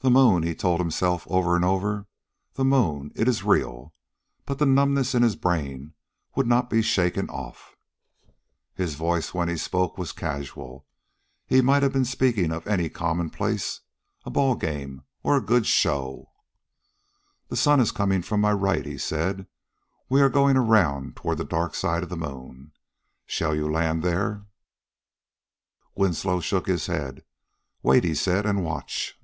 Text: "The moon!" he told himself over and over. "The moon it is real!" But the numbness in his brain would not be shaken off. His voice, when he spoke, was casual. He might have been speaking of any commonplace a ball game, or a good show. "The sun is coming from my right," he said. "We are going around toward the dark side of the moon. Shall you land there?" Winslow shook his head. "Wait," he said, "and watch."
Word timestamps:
"The 0.00 0.10
moon!" 0.10 0.42
he 0.42 0.54
told 0.54 0.80
himself 0.80 1.26
over 1.30 1.56
and 1.56 1.64
over. 1.64 2.06
"The 2.56 2.64
moon 2.64 3.10
it 3.16 3.26
is 3.26 3.42
real!" 3.42 3.94
But 4.44 4.58
the 4.58 4.66
numbness 4.66 5.14
in 5.14 5.22
his 5.22 5.34
brain 5.34 5.94
would 6.34 6.46
not 6.46 6.68
be 6.68 6.82
shaken 6.82 7.30
off. 7.30 7.74
His 8.74 8.96
voice, 8.96 9.32
when 9.32 9.48
he 9.48 9.56
spoke, 9.56 9.96
was 9.96 10.12
casual. 10.12 10.86
He 11.46 11.62
might 11.62 11.82
have 11.82 11.94
been 11.94 12.04
speaking 12.04 12.52
of 12.52 12.66
any 12.66 12.90
commonplace 12.90 13.80
a 14.26 14.30
ball 14.30 14.56
game, 14.56 15.04
or 15.22 15.38
a 15.38 15.40
good 15.40 15.64
show. 15.64 16.30
"The 17.48 17.56
sun 17.56 17.80
is 17.80 17.90
coming 17.90 18.20
from 18.20 18.42
my 18.42 18.52
right," 18.52 18.84
he 18.84 18.98
said. 18.98 19.46
"We 20.10 20.20
are 20.20 20.28
going 20.28 20.58
around 20.58 21.16
toward 21.16 21.38
the 21.38 21.44
dark 21.44 21.74
side 21.74 22.02
of 22.02 22.10
the 22.10 22.16
moon. 22.18 22.72
Shall 23.24 23.54
you 23.54 23.72
land 23.72 24.02
there?" 24.02 24.44
Winslow 25.94 26.40
shook 26.40 26.66
his 26.66 26.88
head. 26.88 27.24
"Wait," 27.82 28.04
he 28.04 28.14
said, 28.14 28.44
"and 28.44 28.62
watch." 28.62 29.18